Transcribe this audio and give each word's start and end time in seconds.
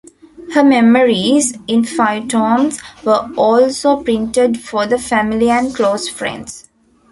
Her 0.55 0.63
memoirs, 0.63 1.53
in 1.67 1.85
five 1.85 2.27
tomes, 2.29 2.81
were 3.03 3.29
also 3.37 4.01
printed 4.01 4.59
for 4.59 4.87
the 4.87 4.97
family 4.97 5.51
and 5.51 5.75
close 5.75 6.09
friends. 6.09 6.67